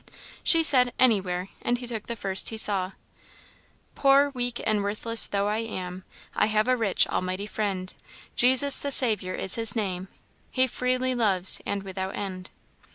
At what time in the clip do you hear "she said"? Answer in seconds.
0.43-0.93